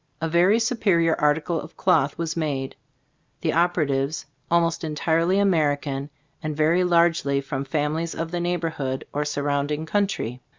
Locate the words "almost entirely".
4.49-5.37